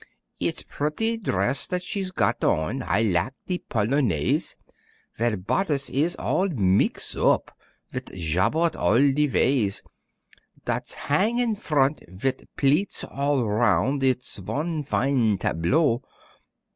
"It's 0.39 0.63
pretty 0.67 1.17
drass 1.19 1.67
dat 1.67 1.83
she's 1.83 2.09
got 2.09 2.43
on, 2.43 2.81
I 2.81 3.03
lak' 3.03 3.35
de 3.45 3.59
polonaise, 3.59 4.55
Vere 5.15 5.37
bodice 5.37 5.89
it 5.89 5.95
is 5.95 6.15
all 6.15 6.49
meex 6.49 7.15
op 7.15 7.51
Vit 7.91 8.09
jabot 8.11 8.75
all 8.75 8.97
de 9.13 9.27
vays. 9.27 9.83
Dat's 10.65 10.95
hang 10.95 11.37
in 11.37 11.53
front 11.53 12.01
vit 12.09 12.49
pleats 12.57 13.03
all 13.03 13.43
roun' 13.45 13.97
It 14.01 14.21
is 14.21 14.37
von 14.37 14.81
fin' 14.81 15.37
tableau." 15.37 16.01